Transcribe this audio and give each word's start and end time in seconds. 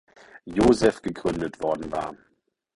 Joseph 0.47 1.03
gegründet 1.03 1.61
worden 1.61 1.91
war. 1.91 2.15